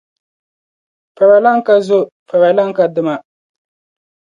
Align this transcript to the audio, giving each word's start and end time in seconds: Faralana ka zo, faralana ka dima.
Faralana 1.15 1.61
ka 1.65 1.75
zo, 1.87 1.99
faralana 2.29 2.73
ka 2.77 2.85
dima. 2.95 3.15